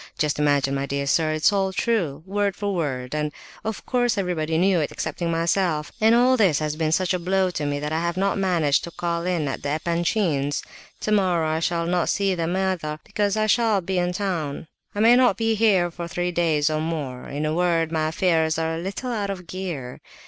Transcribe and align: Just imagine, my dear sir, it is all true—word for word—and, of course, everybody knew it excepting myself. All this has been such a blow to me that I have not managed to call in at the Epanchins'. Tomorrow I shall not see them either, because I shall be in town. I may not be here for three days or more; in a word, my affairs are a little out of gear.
Just 0.17 0.39
imagine, 0.39 0.73
my 0.73 0.87
dear 0.87 1.05
sir, 1.05 1.31
it 1.33 1.43
is 1.43 1.51
all 1.53 1.71
true—word 1.71 2.55
for 2.55 2.73
word—and, 2.73 3.31
of 3.63 3.85
course, 3.85 4.17
everybody 4.17 4.57
knew 4.57 4.79
it 4.79 4.91
excepting 4.91 5.29
myself. 5.29 5.91
All 6.01 6.35
this 6.37 6.57
has 6.57 6.75
been 6.75 6.91
such 6.91 7.13
a 7.13 7.19
blow 7.19 7.51
to 7.51 7.67
me 7.67 7.79
that 7.79 7.91
I 7.93 7.99
have 8.01 8.17
not 8.17 8.39
managed 8.39 8.83
to 8.85 8.89
call 8.89 9.27
in 9.27 9.47
at 9.47 9.61
the 9.61 9.69
Epanchins'. 9.75 10.63
Tomorrow 10.99 11.47
I 11.47 11.59
shall 11.59 11.85
not 11.85 12.09
see 12.09 12.33
them 12.33 12.55
either, 12.55 12.99
because 13.03 13.37
I 13.37 13.45
shall 13.45 13.79
be 13.79 13.99
in 13.99 14.11
town. 14.11 14.65
I 14.95 15.01
may 15.01 15.15
not 15.15 15.37
be 15.37 15.53
here 15.53 15.91
for 15.91 16.07
three 16.07 16.31
days 16.31 16.71
or 16.71 16.81
more; 16.81 17.27
in 17.29 17.45
a 17.45 17.53
word, 17.53 17.91
my 17.91 18.07
affairs 18.07 18.57
are 18.57 18.73
a 18.73 18.79
little 18.79 19.11
out 19.11 19.29
of 19.29 19.45
gear. 19.45 20.01